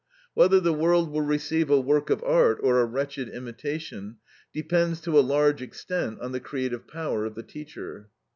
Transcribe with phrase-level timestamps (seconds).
[0.33, 4.17] Whether the world will receive a work of art or a wretched imitation,
[4.51, 8.09] depends to a large extent on the creative power of the teacher.